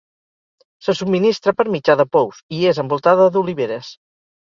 [0.87, 3.97] Se subministra per mitjà de pous, i és envoltada d'oliveres.